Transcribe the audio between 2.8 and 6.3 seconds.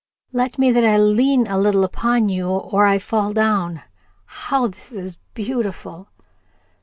I fall down. How this is beautiful!"